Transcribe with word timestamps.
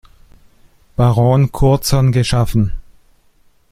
Baron 0.95 1.51
Curzon 1.51 2.11
geschaffen. 2.11 2.73